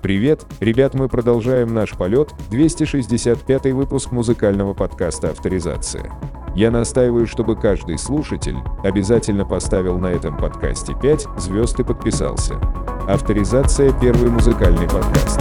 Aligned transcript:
Привет, 0.00 0.46
ребят, 0.60 0.94
мы 0.94 1.08
продолжаем 1.08 1.74
наш 1.74 1.90
полет, 1.96 2.32
265 2.50 3.72
выпуск 3.72 4.12
музыкального 4.12 4.72
подкаста 4.72 5.30
«Авторизация». 5.30 6.12
Я 6.54 6.70
настаиваю, 6.70 7.26
чтобы 7.26 7.56
каждый 7.56 7.98
слушатель 7.98 8.56
обязательно 8.84 9.44
поставил 9.44 9.98
на 9.98 10.06
этом 10.06 10.36
подкасте 10.36 10.94
5 11.00 11.26
звезд 11.38 11.80
и 11.80 11.84
подписался. 11.84 12.60
Авторизация– 13.08 13.92
первый 14.00 14.30
музыкальный 14.30 14.88
подкаст. 14.88 15.40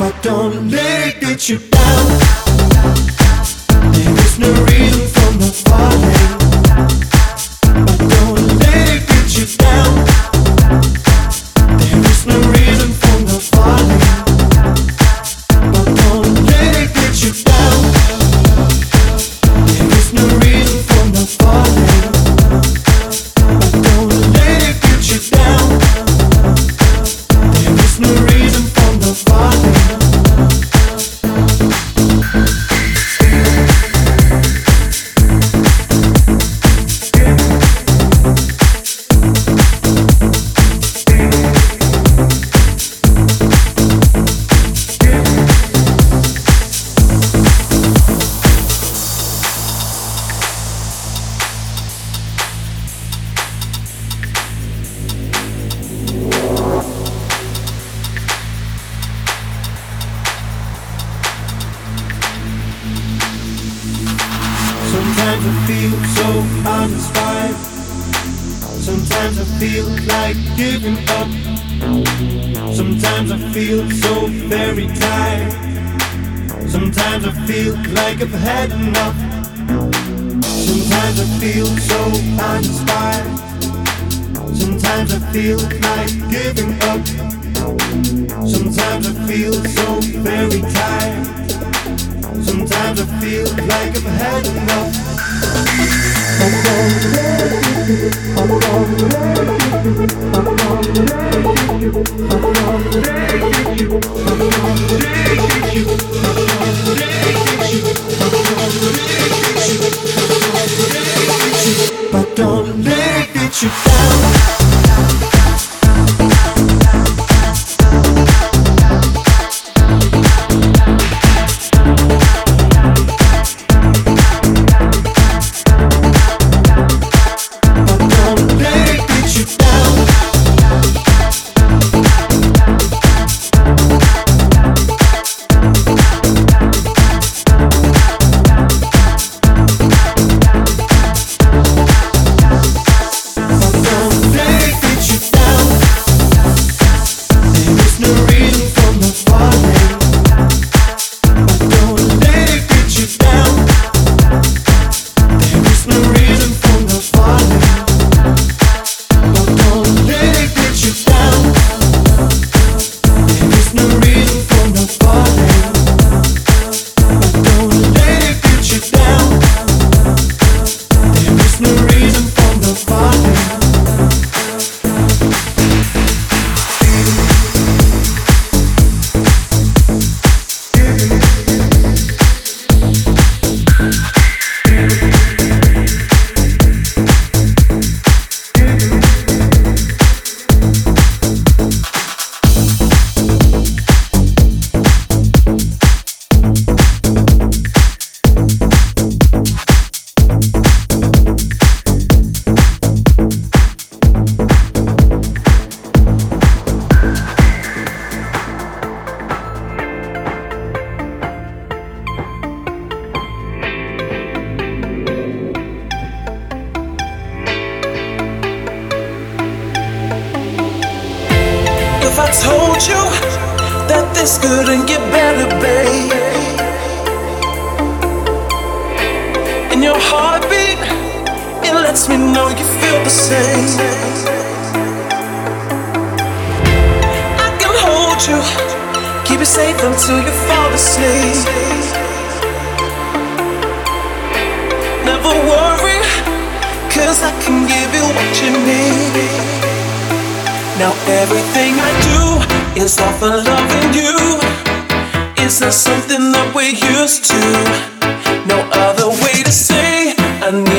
But 0.00 0.22
don't 0.22 0.70
let 0.70 1.08
it 1.08 1.20
get 1.20 1.46
you 1.50 1.58
down. 1.58 2.20
There 3.92 4.18
is 4.18 4.38
no 4.38 4.50
reason. 4.64 5.09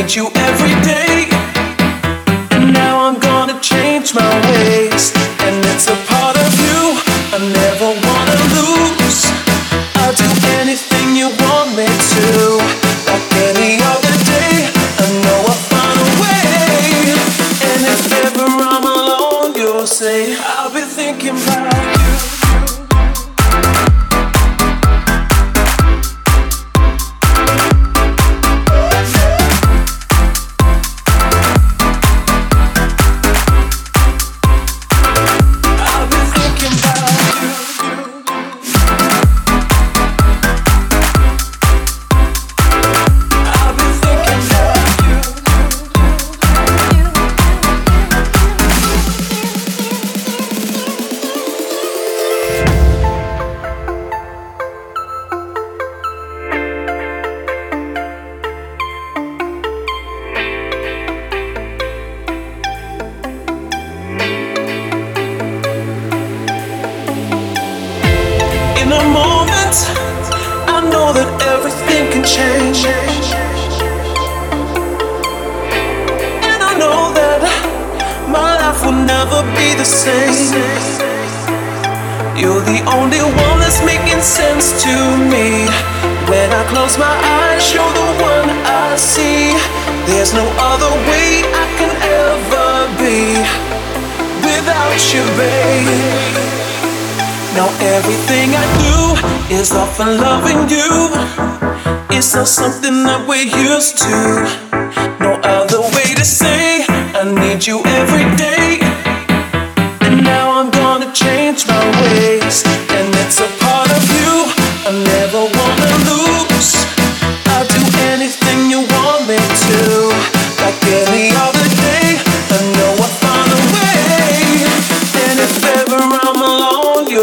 need 0.01 0.15
you 0.15 0.27
every 0.35 0.75
day. 0.81 1.27
Now 2.73 3.05
I'm 3.05 3.19
gonna 3.19 3.59
change 3.61 4.15
my 4.15 4.33
way. 4.47 4.80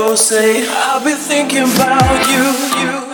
so 0.08 0.14
safe. 0.14 0.66
I've 0.70 1.04
been 1.04 1.18
thinking 1.18 1.64
about 1.64 2.28
you, 2.30 3.02
you. 3.02 3.07